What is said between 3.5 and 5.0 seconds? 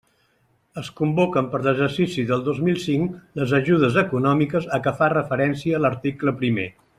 ajudes econòmiques a què